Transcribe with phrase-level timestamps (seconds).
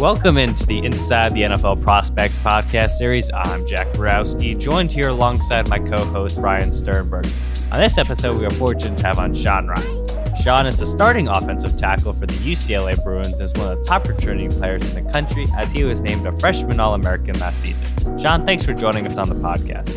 [0.00, 3.30] Welcome into the Inside the NFL Prospects podcast series.
[3.34, 7.26] I'm Jack Borowski, joined here alongside my co host, Brian Sternberg.
[7.70, 10.42] On this episode, we are fortunate to have on Sean Rhyan.
[10.42, 13.84] Sean is the starting offensive tackle for the UCLA Bruins and is one of the
[13.84, 17.60] top returning players in the country as he was named a freshman All American last
[17.60, 17.86] season.
[18.18, 19.90] Sean, thanks for joining us on the podcast.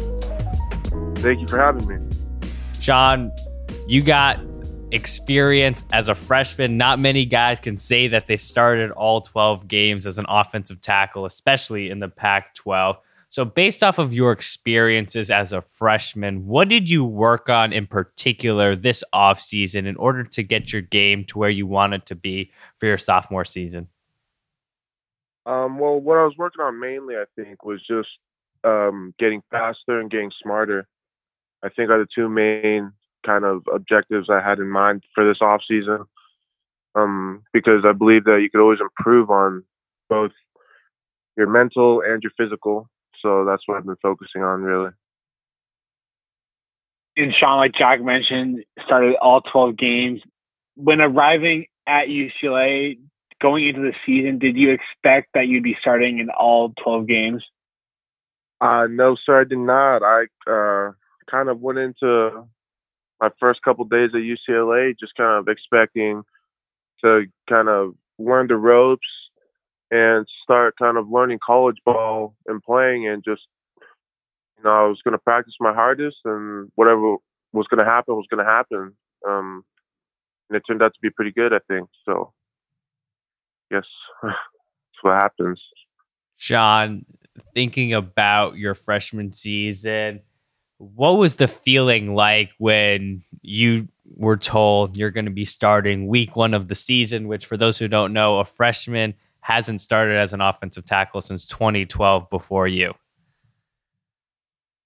[1.19, 2.15] Thank you for having me.
[2.77, 3.31] Sean,
[3.87, 4.37] you got
[4.93, 6.77] experience as a freshman.
[6.77, 11.25] Not many guys can say that they started all 12 games as an offensive tackle,
[11.25, 12.97] especially in the Pac 12.
[13.29, 17.87] So, based off of your experiences as a freshman, what did you work on in
[17.87, 22.15] particular this offseason in order to get your game to where you want it to
[22.15, 23.87] be for your sophomore season?
[25.47, 28.09] Um, well, what I was working on mainly, I think, was just
[28.63, 30.87] um, getting faster and getting smarter.
[31.63, 32.91] I think are the two main
[33.25, 36.05] kind of objectives I had in mind for this off season.
[36.95, 39.63] Um, because I believe that you could always improve on
[40.09, 40.31] both
[41.35, 42.87] your mental and your physical.
[43.21, 44.91] So that's what I've been focusing on really.
[47.15, 50.21] And Sean, like Jack mentioned, started all 12 games.
[50.75, 52.97] When arriving at UCLA,
[53.41, 57.43] going into the season, did you expect that you'd be starting in all 12 games?
[58.61, 60.01] Uh, no, sir, I did not.
[60.01, 60.93] I uh,
[61.29, 62.47] kind of went into
[63.19, 66.23] my first couple days at UCLA, just kind of expecting
[67.03, 69.07] to kind of learn the ropes
[69.91, 73.41] and start kind of learning college ball and playing and just
[74.57, 77.17] you know I was going to practice my hardest and whatever
[77.51, 78.93] was going to happen was going to happen.
[79.27, 79.63] Um
[80.49, 82.33] and it turned out to be pretty good I think so.
[83.71, 83.85] Yes
[84.23, 84.35] that's
[85.01, 85.61] what happens.
[86.35, 87.05] Sean
[87.53, 90.21] thinking about your freshman season
[90.95, 96.35] what was the feeling like when you were told you're going to be starting week
[96.35, 100.33] one of the season, which, for those who don't know, a freshman hasn't started as
[100.33, 102.93] an offensive tackle since 2012 before you?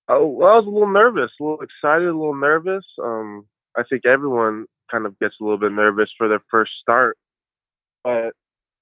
[0.10, 2.86] Oh, well, I was a little nervous, a little excited, a little nervous.
[3.04, 3.46] Um,
[3.78, 7.18] I think everyone kind of gets a little bit nervous for their first start,
[8.04, 8.34] but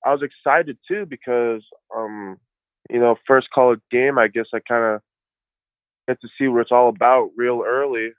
[0.05, 1.63] I was excited too because,
[1.95, 2.37] um,
[2.89, 4.19] you know, first college game.
[4.19, 5.01] I guess I kind of
[6.07, 8.11] get to see what it's all about real early.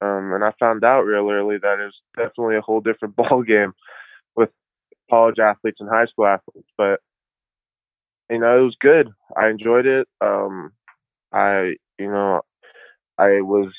[0.00, 3.72] Um, and I found out real early that it's definitely a whole different ball game
[4.36, 4.50] with
[5.10, 6.68] college athletes and high school athletes.
[6.76, 7.00] But
[8.30, 9.10] you know, it was good.
[9.36, 10.08] I enjoyed it.
[10.20, 10.72] Um,
[11.32, 12.40] I, you know,
[13.18, 13.72] I was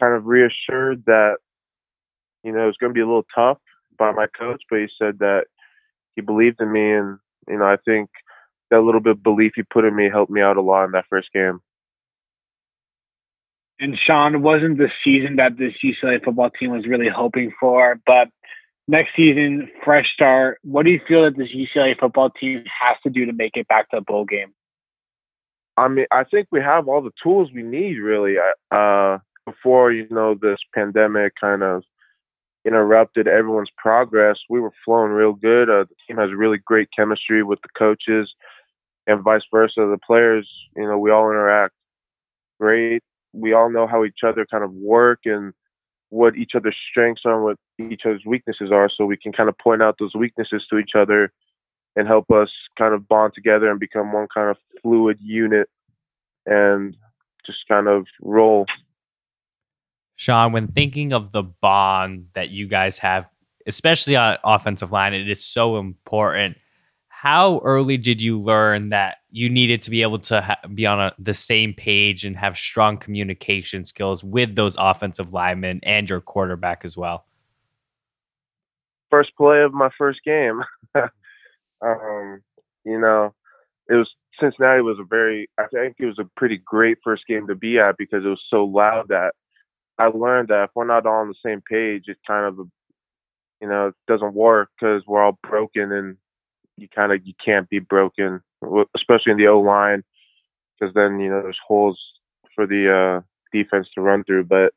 [0.00, 1.36] kind of reassured that
[2.44, 3.58] you know it was going to be a little tough
[3.98, 5.44] by my coach, but he said that
[6.14, 7.18] he believed in me, and
[7.48, 8.10] you know, I think
[8.70, 10.92] that little bit of belief he put in me helped me out a lot in
[10.92, 11.60] that first game.
[13.80, 18.28] And Sean wasn't the season that this UCLA football team was really hoping for, but
[18.88, 20.58] next season, fresh start.
[20.62, 23.68] What do you feel that this UCLA football team has to do to make it
[23.68, 24.52] back to a bowl game?
[25.76, 28.34] I mean, I think we have all the tools we need really.
[28.72, 31.84] Uh, before you know this pandemic kind of
[32.64, 35.70] interrupted everyone's progress, we were flowing real good.
[35.70, 38.28] Uh, the team has really great chemistry with the coaches,
[39.06, 39.76] and vice versa.
[39.76, 41.74] The players, you know, we all interact
[42.60, 43.02] great
[43.32, 45.52] we all know how each other kind of work and
[46.10, 49.48] what each other's strengths are and what each other's weaknesses are so we can kind
[49.48, 51.32] of point out those weaknesses to each other
[51.96, 55.68] and help us kind of bond together and become one kind of fluid unit
[56.46, 56.96] and
[57.44, 58.66] just kind of roll.
[60.16, 63.26] Sean, when thinking of the bond that you guys have,
[63.66, 66.56] especially on offensive line, it is so important
[67.08, 71.00] how early did you learn that you needed to be able to ha- be on
[71.00, 76.20] a, the same page and have strong communication skills with those offensive linemen and your
[76.20, 77.26] quarterback as well?
[79.10, 80.62] First play of my first game.
[80.94, 82.42] um,
[82.84, 83.34] you know,
[83.88, 84.08] it was
[84.40, 87.78] Cincinnati was a very, I think it was a pretty great first game to be
[87.78, 89.34] at because it was so loud that
[89.98, 92.64] I learned that if we're not all on the same page, it's kind of a,
[93.60, 96.16] you know, it doesn't work because we're all broken and
[96.76, 98.40] you kind of you can't be broken,
[98.96, 100.02] especially in the O line,
[100.78, 101.98] because then you know there's holes
[102.54, 103.20] for the uh,
[103.52, 104.44] defense to run through.
[104.44, 104.72] But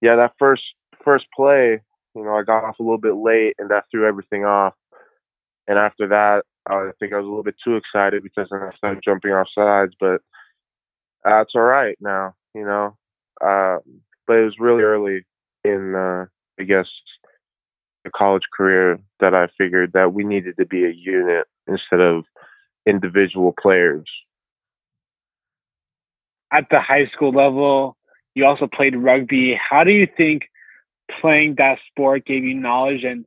[0.00, 0.62] yeah, that first
[1.04, 1.80] first play,
[2.14, 4.74] you know, I got off a little bit late, and that threw everything off.
[5.68, 8.74] And after that, I think I was a little bit too excited because then I
[8.76, 9.94] started jumping off sides.
[9.98, 10.20] But
[11.24, 12.96] that's uh, all right now, you know.
[13.40, 13.78] Uh,
[14.26, 15.24] but it was really early
[15.64, 16.26] in, uh,
[16.60, 16.86] I guess,
[18.04, 22.24] a college career that I figured that we needed to be a unit instead of
[22.86, 24.08] individual players.
[26.52, 27.96] At the high school level,
[28.34, 29.58] you also played rugby.
[29.70, 30.42] How do you think
[31.20, 33.24] playing that sport gave you knowledge and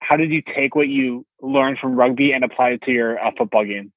[0.00, 3.30] how did you take what you learned from rugby and apply it to your uh,
[3.36, 3.92] football game?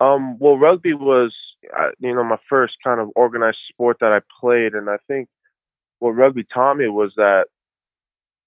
[0.00, 1.34] Um, well, rugby was,
[1.78, 5.28] uh, you know, my first kind of organized sport that I played, and I think
[5.98, 7.46] what rugby taught me was that,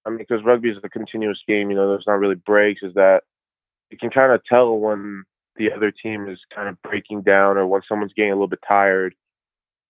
[0.06, 2.82] I mean, because rugby is a continuous game, you know, there's not really breaks.
[2.82, 3.22] Is that
[3.90, 5.24] you can kind of tell when
[5.58, 8.60] the other team is kind of breaking down or when someone's getting a little bit
[8.66, 9.14] tired.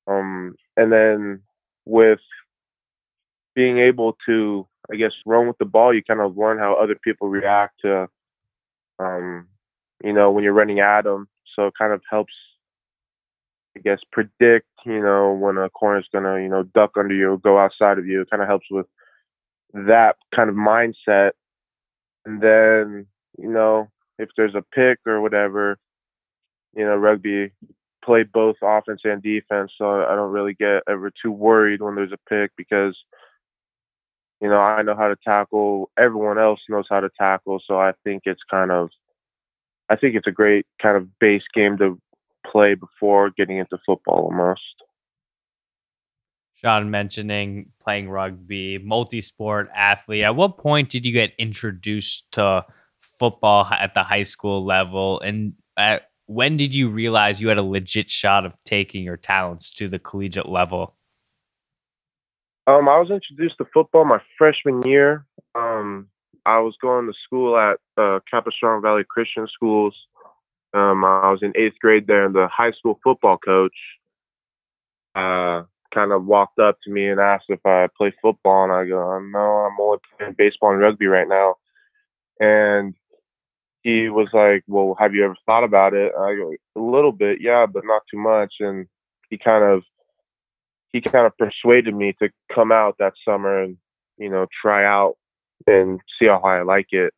[0.07, 1.43] Um, and then
[1.85, 2.21] with
[3.55, 6.97] being able to, I guess, run with the ball, you kind of learn how other
[7.03, 8.09] people react to,
[8.99, 9.47] um,
[10.03, 11.29] you know, when you're running at them.
[11.55, 12.33] So it kind of helps,
[13.77, 17.39] I guess, predict, you know, when a corner's gonna, you know, duck under you or
[17.39, 18.23] go outside of you.
[18.23, 18.87] It kind of helps with
[19.75, 21.33] that kind of mindset.
[22.25, 23.07] And then,
[23.39, 23.89] you know,
[24.19, 25.79] if there's a pick or whatever,
[26.75, 27.53] you know, rugby
[28.05, 32.13] play both offense and defense, so I don't really get ever too worried when there's
[32.13, 32.97] a pick because
[34.41, 37.93] you know, I know how to tackle, everyone else knows how to tackle, so I
[38.05, 38.91] think it's kind of
[39.91, 42.01] I think it's a great kind of base game to
[42.47, 44.61] play before getting into football almost.
[46.55, 50.25] Sean mentioning playing rugby, multi sport athlete.
[50.25, 52.65] At what point did you get introduced to
[53.19, 55.21] football at the high school level?
[55.21, 59.73] And at, when did you realize you had a legit shot of taking your talents
[59.75, 60.95] to the collegiate level?
[62.67, 65.25] Um, I was introduced to football my freshman year.
[65.55, 66.09] Um,
[66.45, 69.95] I was going to school at uh, Capistrano Valley Christian Schools.
[70.75, 73.73] Um, I was in eighth grade there, and the high school football coach
[75.15, 75.63] uh,
[75.95, 79.19] kind of walked up to me and asked if I play football, and I go,
[79.19, 81.55] "No, I'm only playing baseball and rugby right now."
[82.39, 82.95] And
[83.83, 87.41] he was like, "Well, have you ever thought about it?" I go, "A little bit,
[87.41, 88.87] yeah, but not too much." And
[89.31, 89.83] he kind of
[90.93, 93.77] he kind of persuaded me to come out that summer and
[94.19, 95.17] you know try out
[95.67, 97.13] and see how I like it.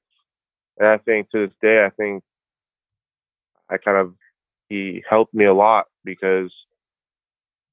[0.79, 2.23] And I think to this day, I think
[3.71, 4.15] I kind of
[4.69, 6.53] he helped me a lot because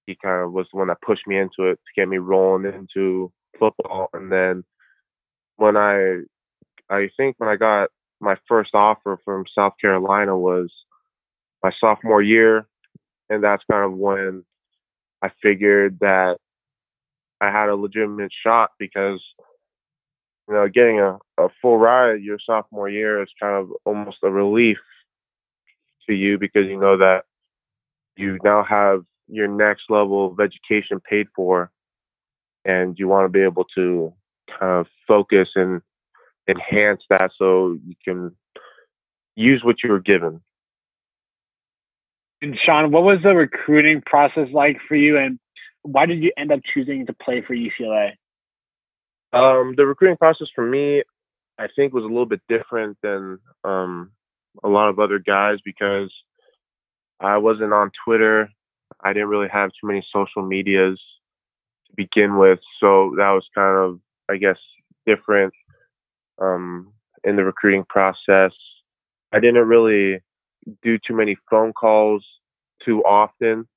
[0.06, 2.74] he kind of was the one that pushed me into it to get me rolling
[2.74, 4.10] into football.
[4.13, 4.63] And then
[5.57, 6.22] when I
[6.89, 10.71] I think when I got my first offer from South Carolina was
[11.63, 12.67] my sophomore year,
[13.29, 14.43] and that's kind of when
[15.21, 16.37] I figured that
[17.41, 19.21] I had a legitimate shot because
[20.47, 24.29] you know getting a, a full ride your sophomore year is kind of almost a
[24.29, 24.77] relief
[26.07, 27.23] to you because you know that
[28.15, 31.71] you now have your next level of education paid for
[32.65, 34.13] and you want to be able to
[34.59, 35.81] kind of focus and
[36.47, 38.35] enhance that so you can
[39.35, 40.41] use what you were given.
[42.41, 45.39] And Sean, what was the recruiting process like for you, and
[45.81, 48.11] why did you end up choosing to play for UCLA?
[49.33, 51.03] Um, the recruiting process for me,
[51.57, 54.11] I think, was a little bit different than um,
[54.63, 56.11] a lot of other guys because
[57.19, 58.50] I wasn't on Twitter.
[59.03, 61.00] I didn't really have too many social medias
[61.88, 64.57] to begin with, so that was kind of, I guess,
[65.05, 65.53] different
[66.39, 66.94] um,
[67.24, 68.51] in the recruiting process.
[69.34, 70.22] I didn't really
[70.84, 72.25] do too many phone calls
[72.84, 73.68] too often.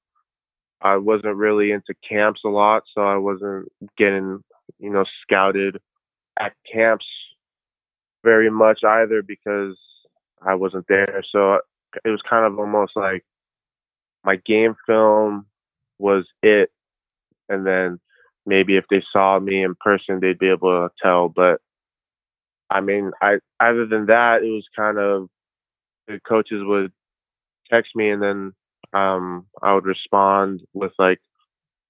[0.82, 3.68] I wasn't really into camps a lot, so I wasn't
[3.98, 4.42] getting,
[4.78, 5.78] you know, scouted
[6.38, 7.06] at camps
[8.24, 9.76] very much either because
[10.40, 11.22] I wasn't there.
[11.30, 11.60] So
[12.04, 13.24] it was kind of almost like
[14.24, 15.46] my game film
[15.98, 16.70] was it,
[17.48, 18.00] and then
[18.46, 21.28] maybe if they saw me in person, they'd be able to tell.
[21.28, 21.60] But
[22.70, 25.28] I mean, I other than that, it was kind of
[26.06, 26.92] the coaches would
[27.70, 28.52] text me and then
[28.92, 31.20] um, I would respond with like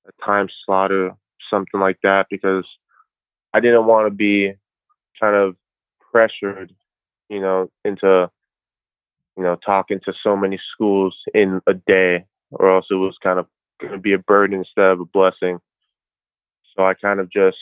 [0.07, 1.17] a time slot or
[1.51, 2.67] something like that because
[3.53, 4.55] I didn't want to be
[5.21, 5.57] kind of
[6.13, 6.73] pressured,
[7.29, 8.31] you know, into
[9.37, 13.39] you know talking to so many schools in a day, or else it was kind
[13.39, 13.47] of
[13.81, 15.59] going to be a burden instead of a blessing.
[16.77, 17.57] So I kind of just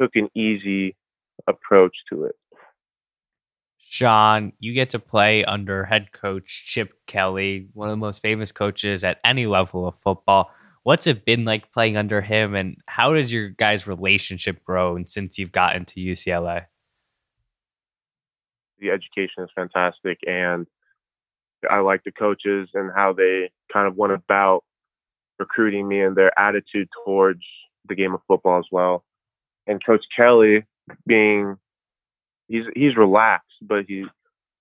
[0.00, 0.96] took an easy
[1.48, 2.34] approach to it.
[3.78, 8.50] Sean, you get to play under head coach Chip Kelly, one of the most famous
[8.50, 10.50] coaches at any level of football.
[10.82, 15.38] What's it been like playing under him, and how does your guys' relationship grown since
[15.38, 16.66] you've gotten to UCLA?
[18.78, 20.66] The education is fantastic, and
[21.70, 24.64] I like the coaches and how they kind of went about
[25.38, 27.42] recruiting me and their attitude towards
[27.88, 29.04] the game of football as well.
[29.66, 30.64] And Coach Kelly,
[31.06, 31.56] being
[32.48, 34.06] he's he's relaxed, but he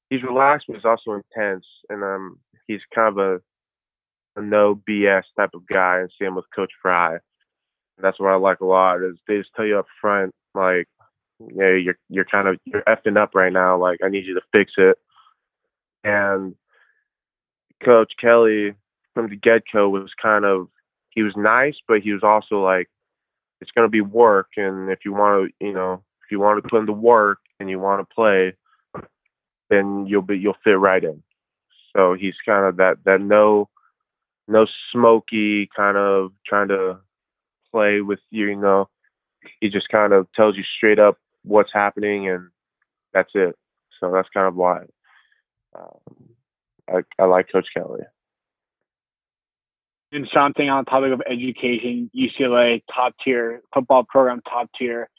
[0.09, 3.55] he's relaxed, but he's also intense, and um he's kind of a,
[4.39, 5.99] a no BS type of guy.
[5.99, 7.17] And same with Coach Frye.
[8.01, 10.87] That's what I like a lot is they just tell you up front like
[11.39, 13.77] yeah, you're you're kind of you're effing up right now.
[13.79, 14.97] Like I need you to fix it.
[16.03, 16.55] And
[17.83, 18.73] Coach Kelly
[19.13, 20.67] from the get go was kind of
[21.11, 22.89] he was nice, but he was also like,
[23.61, 26.69] it's going to be work, and if you want to, you know, you want to
[26.69, 28.53] put in the work and you want to play,
[29.69, 31.21] then you'll be you'll fit right in.
[31.95, 33.69] So he's kind of that that no
[34.47, 36.99] no smoky kind of trying to
[37.71, 38.89] play with you, you know.
[39.59, 42.49] He just kind of tells you straight up what's happening and
[43.13, 43.55] that's it.
[43.99, 44.83] So that's kind of why
[45.75, 45.99] um,
[46.89, 48.01] I, I like Coach Kelly.
[50.11, 55.09] And something on the topic of education, UCLA top tier football program, top tier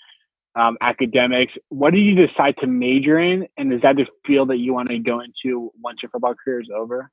[0.55, 1.53] um, academics.
[1.69, 4.89] What did you decide to major in, and is that the field that you want
[4.89, 7.11] to go into once your football career is over?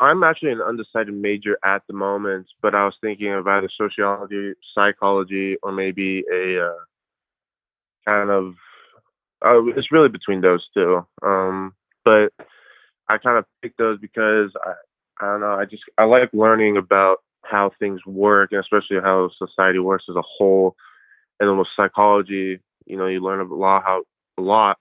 [0.00, 4.54] I'm actually an undecided major at the moment, but I was thinking of either sociology,
[4.74, 8.54] psychology, or maybe a uh, kind of.
[9.44, 11.04] Uh, it's really between those two.
[11.22, 12.32] Um, but
[13.08, 14.72] I kind of picked those because I,
[15.20, 15.52] I don't know.
[15.52, 20.16] I just I like learning about how things work, and especially how society works as
[20.16, 20.76] a whole
[21.40, 24.02] and with psychology, you know, you learn a lot how
[24.38, 24.78] a lot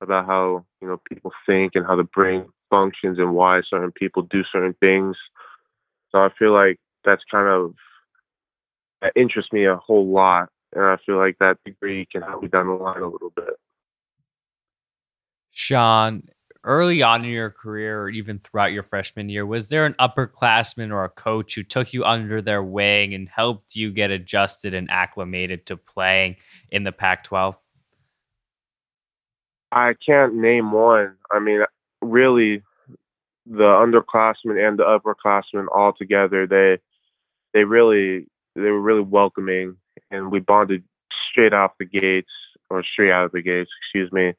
[0.00, 4.22] about how you know people think and how the brain functions and why certain people
[4.22, 5.16] do certain things.
[6.10, 7.74] So I feel like that's kind of
[9.02, 12.48] that interests me a whole lot, and I feel like that degree can help me
[12.48, 13.54] down the line a little bit.
[15.50, 16.24] Sean,
[16.64, 20.90] early on in your career or even throughout your freshman year, was there an upperclassman
[20.90, 24.90] or a coach who took you under their wing and helped you get adjusted and
[24.90, 26.36] acclimated to playing
[26.70, 27.56] in the Pac 12?
[29.72, 31.16] I can't name one.
[31.32, 31.60] I mean,
[32.00, 32.62] really,
[33.46, 36.78] the underclassmen and the upperclassmen all together, they
[37.52, 39.76] they really they were really welcoming,
[40.10, 40.84] and we bonded
[41.30, 42.30] straight off the gates
[42.70, 44.32] or straight out of the gates, excuse me.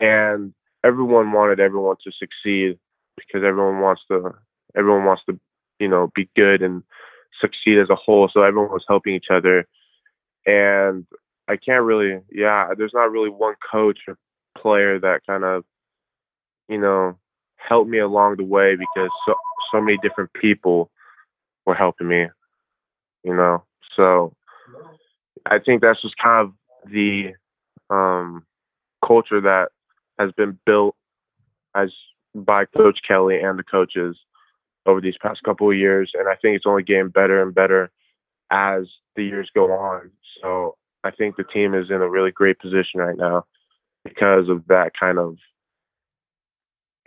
[0.00, 0.52] And
[0.84, 2.78] everyone wanted everyone to succeed
[3.16, 4.32] because everyone wants to
[4.76, 5.38] everyone wants to
[5.78, 6.82] you know be good and
[7.40, 8.28] succeed as a whole.
[8.32, 9.66] So everyone was helping each other.
[10.46, 11.06] And
[11.48, 14.16] i can't really yeah there's not really one coach or
[14.56, 15.64] player that kind of
[16.68, 17.16] you know
[17.56, 19.34] helped me along the way because so
[19.70, 20.90] so many different people
[21.66, 22.26] were helping me
[23.24, 23.62] you know?
[23.96, 24.34] So
[25.46, 27.32] i think that's just kind of the
[27.90, 28.44] um
[29.04, 29.68] culture that
[30.18, 30.94] has been built
[31.74, 31.90] as
[32.34, 34.16] by Coach Kelly and the coaches
[34.86, 37.90] over these past couple of years, and I think it's only getting better and better
[38.50, 38.84] as
[39.16, 40.10] the years go on.
[40.42, 43.44] So I think the team is in a really great position right now
[44.04, 45.36] because of that kind of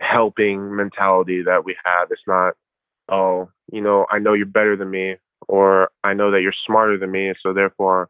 [0.00, 2.08] helping mentality that we have.
[2.10, 2.54] It's not,
[3.08, 5.16] oh, you know, I know you're better than me,
[5.48, 8.08] or I know that you're smarter than me, so therefore,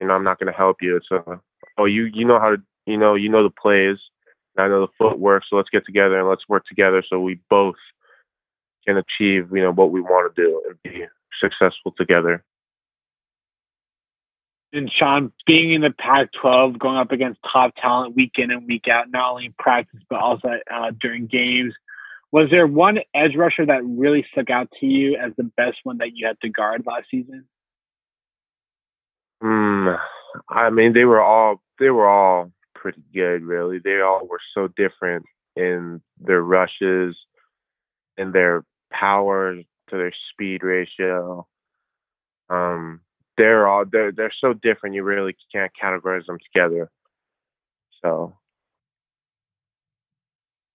[0.00, 0.96] you know, I'm not going to help you.
[0.96, 1.40] It's a,
[1.78, 3.98] oh, you you know how to, you know, you know the plays.
[4.58, 7.76] I know the footwork, so let's get together and let's work together so we both
[8.86, 11.04] can achieve, you know, what we want to do and be
[11.40, 12.44] successful together.
[14.72, 18.88] And Sean, being in the Pac-12, going up against top talent week in and week
[18.90, 21.72] out, not only in practice but also uh, during games,
[22.32, 25.98] was there one edge rusher that really stuck out to you as the best one
[25.98, 27.46] that you had to guard last season?
[29.42, 29.98] Mm,
[30.48, 33.78] I mean, they were all they were all pretty good, really.
[33.78, 35.24] They all were so different
[35.56, 37.16] in their rushes,
[38.16, 41.46] in their power to their speed ratio.
[42.48, 43.00] Um,
[43.36, 44.94] they're all they're they're so different.
[44.94, 46.90] You really can't categorize them together.
[48.02, 48.36] So,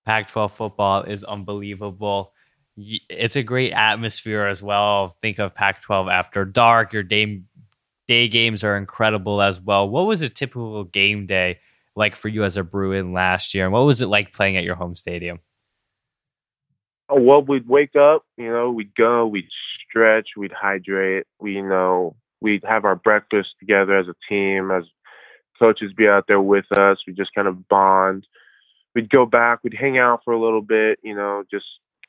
[0.05, 2.33] Pac-12 football is unbelievable.
[2.77, 5.15] It's a great atmosphere as well.
[5.21, 6.93] Think of Pac-12 after dark.
[6.93, 7.43] Your day
[8.07, 9.87] day games are incredible as well.
[9.87, 11.59] What was a typical game day
[11.95, 13.65] like for you as a Bruin last year?
[13.65, 15.39] And what was it like playing at your home stadium?
[17.09, 19.49] Oh, well, we'd wake up, you know, we'd go, we'd
[19.89, 24.83] stretch, we'd hydrate, we, you know, we'd have our breakfast together as a team, as
[25.59, 26.99] coaches be out there with us.
[27.05, 28.25] We just kind of bond.
[28.95, 31.65] We'd go back, we'd hang out for a little bit, you know, just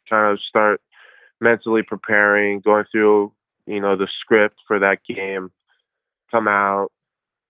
[0.09, 0.81] kind of start
[1.41, 3.33] mentally preparing, going through,
[3.67, 5.51] you know, the script for that game,
[6.31, 6.91] come out,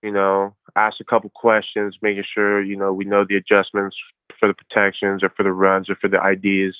[0.03, 3.95] you know, ask a couple questions, making sure, you know, we know the adjustments
[4.37, 6.75] for the protections or for the runs or for the IDs.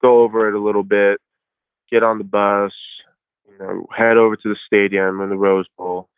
[0.00, 1.18] Go over it a little bit,
[1.90, 2.72] get on the bus,
[3.50, 6.08] you know, head over to the stadium in the Rose Bowl.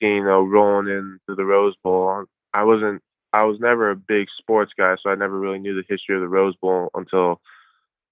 [0.00, 2.24] See, you know, rolling into the Rose Bowl.
[2.52, 3.00] I wasn't
[3.32, 6.20] I was never a big sports guy, so I never really knew the history of
[6.20, 7.40] the Rose Bowl until,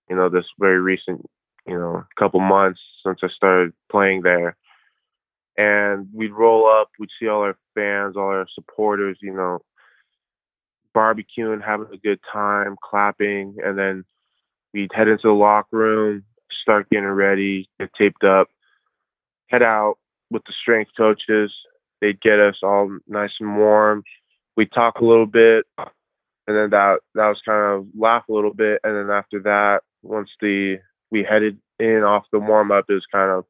[0.08, 1.26] you know, this very recent,
[1.66, 4.56] you know, couple months since I started playing there
[5.58, 9.58] and we'd roll up, we'd see all our fans, all our supporters, you know,
[10.96, 14.04] barbecuing, having a good time, clapping, and then
[14.72, 16.22] we'd head into the locker room,
[16.62, 18.46] start getting ready, get taped up,
[19.48, 19.96] head out
[20.30, 21.52] with the strength coaches.
[22.00, 24.04] They'd get us all nice and warm.
[24.56, 28.54] We'd talk a little bit, and then that that was kind of laugh a little
[28.54, 30.76] bit, and then after that, once the
[31.10, 33.44] we headed in off the warm up, it was kind of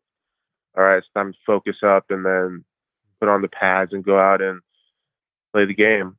[0.76, 2.64] all right, it's time to focus up and then
[3.20, 4.60] put on the pads and go out and
[5.52, 6.16] play the game.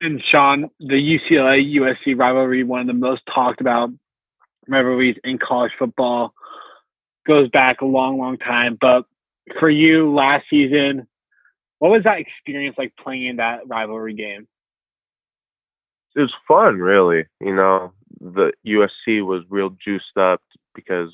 [0.00, 3.90] And Sean, the UCLA USC rivalry, one of the most talked about
[4.66, 6.32] rivalries in college football,
[7.26, 8.78] goes back a long, long time.
[8.80, 9.04] But
[9.58, 11.06] for you last season,
[11.78, 14.48] what was that experience like playing in that rivalry game?
[16.16, 17.24] It was fun, really.
[17.40, 20.42] You know, the USC was real juiced up
[20.74, 21.10] because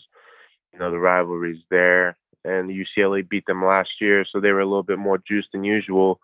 [0.77, 4.67] you know the rivalries there, and UCLA beat them last year, so they were a
[4.67, 6.21] little bit more juiced than usual,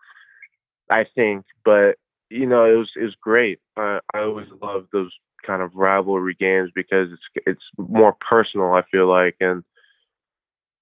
[0.89, 1.45] I think.
[1.65, 1.93] But
[2.29, 3.59] you know, it was it was great.
[3.77, 5.11] I I always love those
[5.45, 8.73] kind of rivalry games because it's it's more personal.
[8.73, 9.63] I feel like, and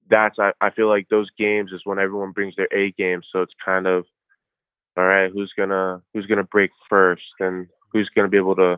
[0.10, 3.22] that's I, I feel like those games is when everyone brings their A game.
[3.32, 4.06] So it's kind of
[4.98, 8.78] all right, who's gonna who's gonna break first, and who's gonna be able to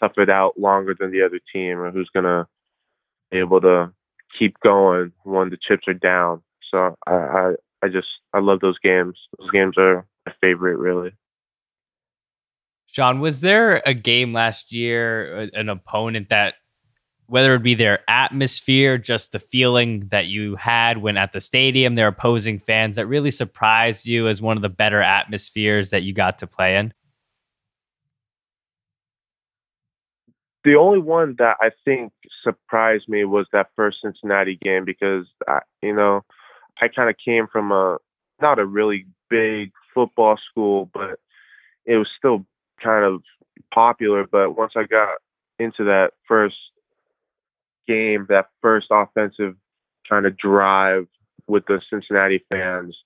[0.00, 2.48] tough it out longer than the other team, or who's gonna
[3.30, 3.92] be able to
[4.38, 6.42] keep going when the chips are down.
[6.70, 7.52] So I, I,
[7.82, 9.18] I just I love those games.
[9.38, 11.12] Those games are my favorite, really.
[12.86, 16.54] Sean, was there a game last year, an opponent that,
[17.26, 21.96] whether it be their atmosphere, just the feeling that you had when at the stadium,
[21.96, 26.12] their opposing fans, that really surprised you as one of the better atmospheres that you
[26.12, 26.94] got to play in?
[30.66, 35.60] The only one that I think surprised me was that first Cincinnati game because I,
[35.80, 36.22] you know
[36.82, 37.98] I kind of came from a
[38.42, 41.20] not a really big football school, but
[41.86, 42.44] it was still
[42.82, 43.22] kind of
[43.72, 44.26] popular.
[44.30, 45.14] But once I got
[45.60, 46.56] into that first
[47.86, 49.54] game, that first offensive
[50.08, 51.06] kind of drive
[51.46, 52.96] with the Cincinnati fans,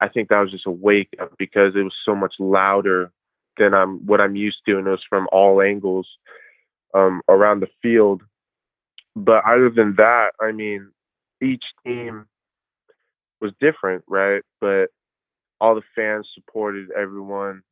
[0.00, 3.12] I think that was just a wake up because it was so much louder
[3.58, 6.08] than I'm what I'm used to, and it was from all angles
[6.94, 8.22] um, around the field.
[9.14, 10.90] But other than that, I mean,
[11.42, 12.26] each team
[13.40, 14.42] was different, right?
[14.60, 14.86] But
[15.60, 17.62] all the fans supported everyone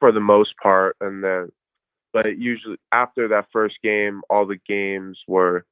[0.00, 1.50] for the most part, and then,
[2.12, 5.64] but usually after that first game, all the games were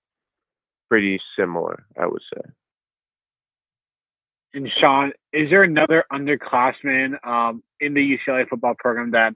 [0.88, 2.40] pretty similar, I would say.
[4.54, 9.34] And Sean, is there another underclassman um, in the UCLA football program that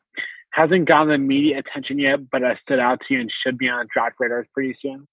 [0.57, 3.69] hasn't gotten the media attention yet, but has stood out to you and should be
[3.69, 5.07] on draft radars pretty soon?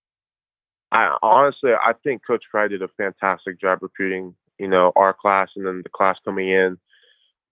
[0.89, 4.36] I honestly, I think Coach Frye did a fantastic job recruiting.
[4.58, 6.77] You know, our class and then the class coming in.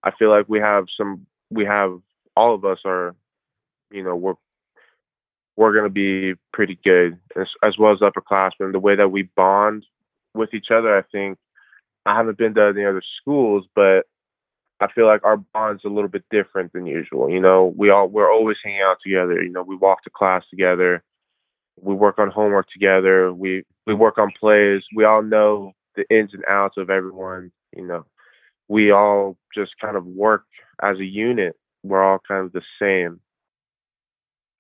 [0.04, 1.26] I feel like we have some.
[1.50, 2.00] We have
[2.38, 3.14] all of us are,
[3.92, 4.36] you know, we're
[5.58, 8.72] we're going to be pretty good as, as well as upperclassmen.
[8.72, 9.86] The way that we bond
[10.34, 11.38] with each other, I think.
[12.06, 14.06] I haven't been to any other schools, but
[14.82, 17.30] I feel like our bond's a little bit different than usual.
[17.30, 19.42] You know, we all we're always hanging out together.
[19.42, 21.04] You know, we walk to class together,
[21.80, 24.82] we work on homework together, we we work on plays.
[24.96, 27.52] We all know the ins and outs of everyone.
[27.76, 28.06] You know,
[28.68, 30.46] we all just kind of work
[30.82, 31.56] as a unit.
[31.84, 33.20] We're all kind of the same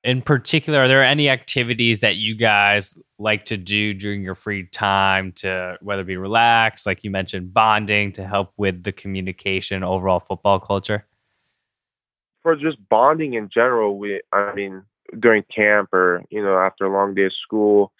[0.04, 4.66] in particular, are there any activities that you guys like to do during your free
[4.66, 9.84] time to whether it be relax, like you mentioned, bonding to help with the communication,
[9.84, 11.06] overall football culture?
[12.42, 14.84] For just bonding in general, we, I mean,
[15.20, 17.92] during camp or, you know, after a long day of school,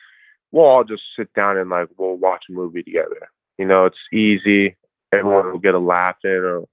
[0.52, 3.30] we'll all just sit down and like, we'll watch a movie together.
[3.60, 4.76] You know, it's easy.
[5.14, 6.64] Everyone will get a laugh in or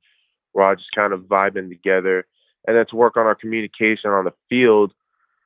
[0.54, 2.26] we're all just kind of vibing together.
[2.66, 4.92] And then to work on our communication on the field,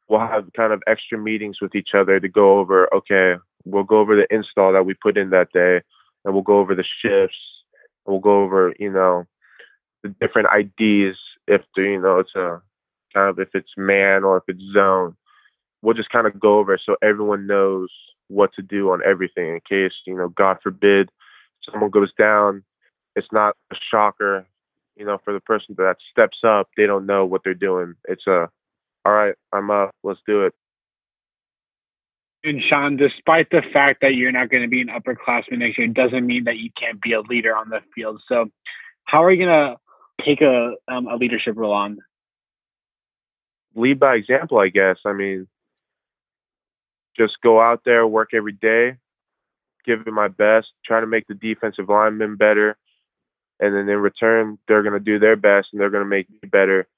[0.09, 3.35] we'll have kind of extra meetings with each other to go over okay
[3.65, 5.81] we'll go over the install that we put in that day
[6.25, 7.37] and we'll go over the shifts
[8.07, 9.25] we'll go over you know
[10.03, 12.61] the different IDs if the, you know it's a
[13.15, 15.15] kind of if it's man or if it's zone.
[15.83, 17.91] We'll just kind of go over so everyone knows
[18.29, 21.11] what to do on everything in case you know god forbid
[21.69, 22.63] someone goes down
[23.17, 24.47] it's not a shocker
[24.97, 27.95] you know for the person that steps up they don't know what they're doing.
[28.09, 28.49] It's a
[29.05, 29.95] all right, I'm up.
[30.03, 30.55] Let's do it.
[32.45, 35.87] And Sean, despite the fact that you're not going to be an upperclassman next year,
[35.87, 38.21] it doesn't mean that you can't be a leader on the field.
[38.29, 38.47] So,
[39.05, 41.99] how are you going to take a um, a leadership role on?
[43.75, 44.97] Lead by example, I guess.
[45.07, 45.47] I mean,
[47.17, 48.97] just go out there, work every day,
[49.87, 52.77] give it my best, try to make the defensive linemen better,
[53.61, 56.29] and then in return, they're going to do their best and they're going to make
[56.29, 56.89] me better.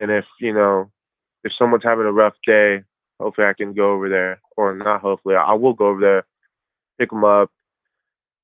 [0.00, 0.90] And if you know,
[1.44, 2.82] if someone's having a rough day,
[3.20, 5.00] hopefully I can go over there, or not.
[5.00, 6.26] Hopefully, I will go over there,
[6.98, 7.50] pick them up.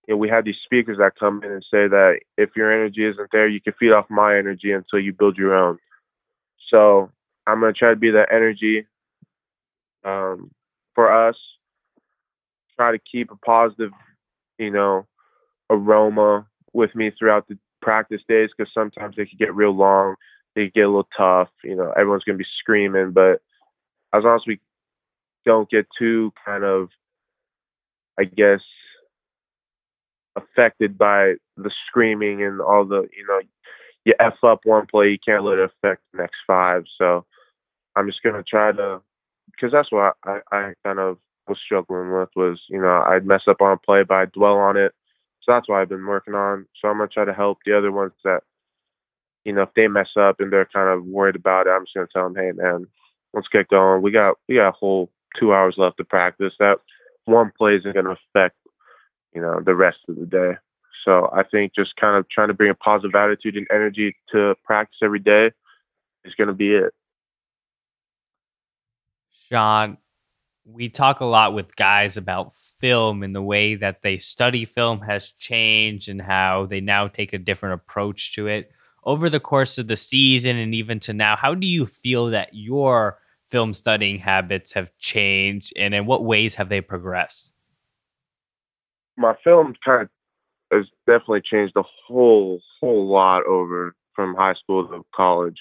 [0.06, 3.04] You know, we have these speakers that come in and say that if your energy
[3.04, 5.78] isn't there, you can feed off my energy until you build your own.
[6.70, 7.11] So
[7.46, 8.87] I'm gonna try to be that energy
[10.04, 10.50] um,
[10.94, 11.37] for us.
[12.76, 13.90] Try to keep a positive,
[14.58, 15.06] you know,
[15.70, 20.14] aroma with me throughout the practice days because sometimes they could get real long.
[20.54, 21.48] They get a little tough.
[21.64, 23.40] You know, everyone's gonna be screaming, but
[24.14, 24.61] as long as we
[25.44, 26.88] don't get too kind of,
[28.18, 28.61] I guess,
[30.37, 33.40] affected by the screaming and all the, you know,
[34.04, 36.84] you f up one play, you can't let it affect the next five.
[36.98, 37.26] So
[37.96, 39.00] I'm just gonna try to,
[39.52, 43.42] because that's what I, I kind of was struggling with was, you know, I'd mess
[43.48, 44.92] up on a play, but I'd dwell on it.
[45.42, 46.66] So that's what I've been working on.
[46.80, 48.42] So I'm gonna try to help the other ones that,
[49.48, 51.94] you know, if they mess up and they're kind of worried about it, I'm just
[51.94, 52.87] gonna tell them, hey man,
[53.32, 54.02] let's get going.
[54.02, 56.52] We got we got a whole two hours left to practice.
[56.58, 56.80] That
[57.24, 58.56] one play isn't gonna affect,
[59.34, 60.52] you know, the rest of the day.
[61.06, 64.54] So I think just kind of trying to bring a positive attitude and energy to
[64.64, 65.50] practice every day
[66.26, 66.92] is gonna be it.
[69.50, 69.96] Sean,
[70.66, 75.00] we talk a lot with guys about film and the way that they study film
[75.00, 78.70] has changed and how they now take a different approach to it.
[79.04, 82.50] Over the course of the season and even to now, how do you feel that
[82.52, 87.52] your film studying habits have changed and in what ways have they progressed?
[89.16, 90.08] My film kind of
[90.70, 95.58] has definitely changed a whole, whole lot over from high school to college.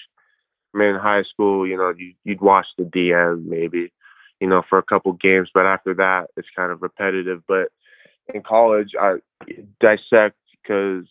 [0.74, 3.92] I mean, in high school, you know, you, you'd watch the DN maybe,
[4.40, 7.42] you know, for a couple games, but after that, it's kind of repetitive.
[7.48, 7.68] But
[8.32, 9.16] in college, I
[9.80, 11.06] dissect because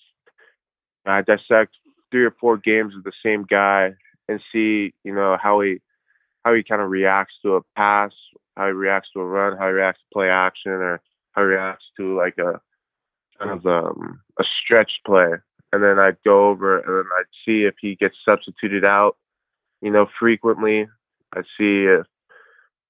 [1.05, 1.75] I dissect
[2.11, 3.93] three or four games of the same guy
[4.27, 5.79] and see, you know, how he
[6.43, 8.11] how he kind of reacts to a pass,
[8.55, 11.01] how he reacts to a run, how he reacts to play action, or
[11.33, 12.59] how he reacts to like a
[13.39, 15.31] kind of um, a stretch play.
[15.73, 19.17] And then I'd go over and then I'd see if he gets substituted out
[19.81, 20.87] you know, frequently.
[21.35, 22.05] I'd see if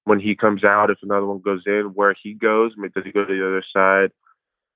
[0.04, 2.72] when he comes out, if another one goes in, where he goes.
[2.94, 4.10] Does he go to the other side?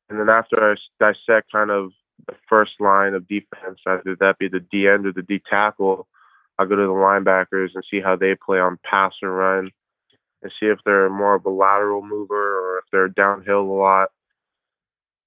[0.08, 1.92] And then after I dissect kind of
[2.26, 6.06] the first line of defense, either that be the D end or the D tackle,
[6.58, 9.70] I'll go to the linebackers and see how they play on pass or run
[10.42, 14.08] and see if they're more of a lateral mover or if they're downhill a lot.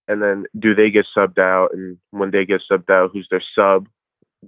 [0.08, 1.70] And then do they get subbed out?
[1.74, 3.88] And when they get subbed out, who's their sub?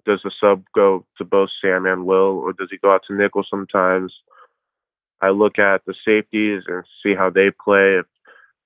[0.06, 3.16] does the sub go to both Sam and Will, or does he go out to
[3.16, 4.14] nickel sometimes?
[5.22, 7.98] I look at the safeties and see how they play.
[8.00, 8.06] If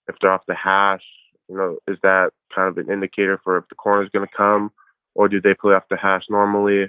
[0.07, 1.03] if they're off the hash,
[1.51, 4.35] you know, is that kind of an indicator for if the corner is going to
[4.35, 4.71] come,
[5.15, 6.87] or do they play off the hash normally?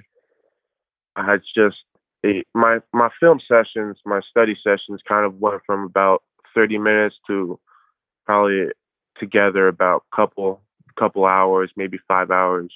[1.17, 1.77] I just
[2.23, 6.23] it, my my film sessions, my study sessions, kind of went from about
[6.55, 7.59] 30 minutes to
[8.25, 8.67] probably
[9.19, 10.61] together about couple
[10.97, 12.71] couple hours, maybe five hours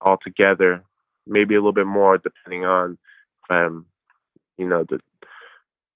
[0.00, 0.82] altogether,
[1.26, 2.98] maybe a little bit more depending on,
[3.48, 3.86] um,
[4.58, 4.98] you know, the,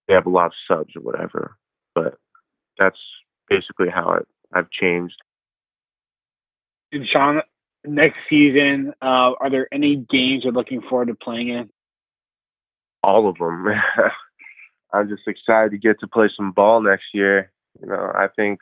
[0.07, 1.57] they have a lot of subs or whatever.
[1.95, 2.19] But
[2.79, 2.99] that's
[3.49, 5.17] basically how it, I've changed.
[6.93, 7.43] And Sean,
[7.85, 11.69] next season, uh, are there any games you're looking forward to playing in?
[13.03, 13.67] All of them.
[14.93, 17.51] I'm just excited to get to play some ball next year.
[17.81, 18.61] You know, I think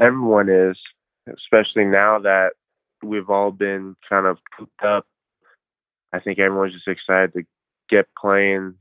[0.00, 0.78] everyone is,
[1.28, 2.50] especially now that
[3.02, 5.06] we've all been kind of cooped up.
[6.12, 7.42] I think everyone's just excited to
[7.90, 8.74] get playing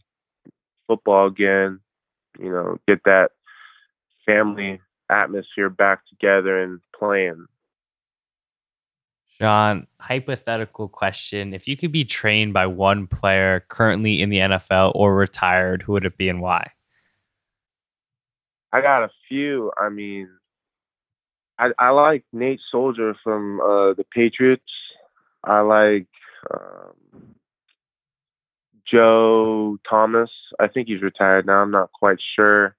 [0.88, 1.80] football again,
[2.40, 3.32] you know, get that
[4.26, 4.80] family
[5.12, 7.46] atmosphere back together and playing.
[9.40, 11.54] Sean, hypothetical question.
[11.54, 15.94] If you could be trained by one player currently in the NFL or retired, who
[15.94, 16.72] would it be and why?
[18.72, 19.72] I got a few.
[19.80, 20.30] I mean,
[21.58, 24.64] I, I like Nate Solder from uh, the Patriots.
[25.44, 26.08] I like
[26.54, 27.36] um,
[28.90, 30.30] Joe Thomas.
[30.60, 31.62] I think he's retired now.
[31.62, 32.76] I'm not quite sure,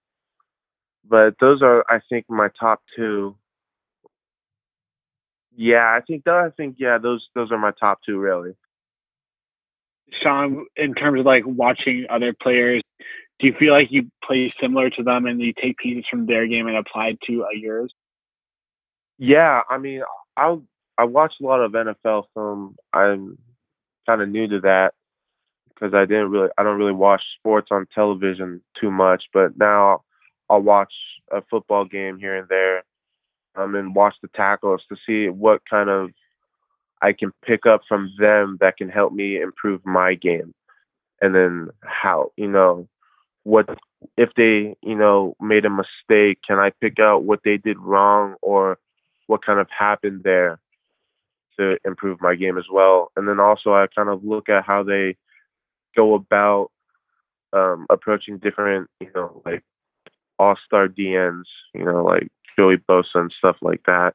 [1.08, 3.36] but those are I think my top two.
[5.54, 8.54] Yeah, I think that I think yeah those those are my top two really.
[10.22, 12.82] Sean, in terms of like watching other players,
[13.38, 16.46] do you feel like you play similar to them and you take pieces from their
[16.46, 17.92] game and apply to uh, yours?
[19.18, 20.02] Yeah, I mean,
[20.36, 20.56] I
[20.98, 22.76] I watch a lot of NFL film.
[22.92, 23.38] I'm
[24.06, 24.92] kind of new to that
[25.68, 30.02] because I didn't really I don't really watch sports on television too much, but now
[30.52, 30.92] I'll watch
[31.32, 32.84] a football game here and there.
[33.54, 36.10] um, and watch the tackles to see what kind of
[37.02, 40.54] I can pick up from them that can help me improve my game.
[41.20, 42.88] And then how, you know,
[43.44, 43.68] what
[44.16, 48.34] if they, you know, made a mistake, can I pick out what they did wrong
[48.42, 48.78] or
[49.26, 50.58] what kind of happened there
[51.58, 53.12] to improve my game as well.
[53.16, 55.16] And then also I kind of look at how they
[55.96, 56.70] go about
[57.52, 59.62] um, approaching different, you know, like
[60.38, 64.14] all star DNs, you know, like Joey Bosa and stuff like that.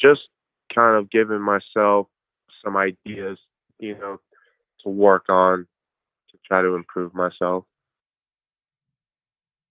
[0.00, 0.22] Just
[0.74, 2.06] kind of giving myself
[2.64, 3.38] some ideas,
[3.78, 4.20] you know,
[4.84, 5.66] to work on
[6.30, 7.64] to try to improve myself.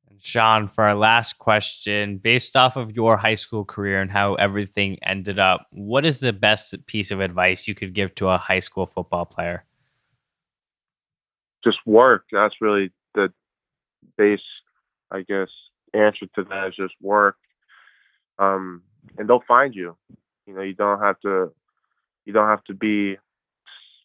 [0.10, 4.36] And Sean, for our last question, based off of your high school career and how
[4.36, 8.38] everything ended up, what is the best piece of advice you could give to a
[8.38, 9.66] high school football player?
[11.64, 12.24] Just work.
[12.32, 13.34] That's really the
[14.18, 14.40] base,
[15.12, 15.50] I guess,
[15.94, 17.38] answer to that is just work.
[18.40, 18.84] Um,
[19.18, 19.96] and they'll find you.
[20.46, 21.52] You know, you don't have to
[22.26, 23.18] you don't have to be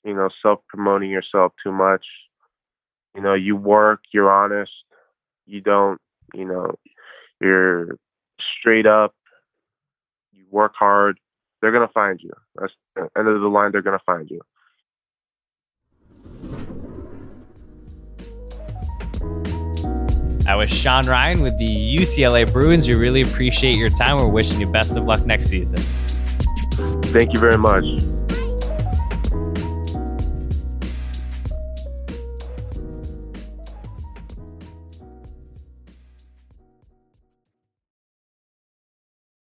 [0.05, 2.05] you know self promoting yourself too much.
[3.15, 4.73] You know, you work, you're honest,
[5.47, 6.01] you don't,
[6.33, 6.77] you know,
[7.41, 7.99] you're
[8.59, 9.15] straight up,
[10.33, 11.19] you work hard,
[11.61, 12.31] they're gonna find you.
[12.57, 14.41] That's the end of the line, they're gonna find you.
[20.53, 22.87] That was Sean Rhyan with the UCLA Bruins.
[22.87, 24.19] We really appreciate your time.
[24.19, 25.79] We're wishing you best of luck next season.
[27.05, 27.85] Thank you very much.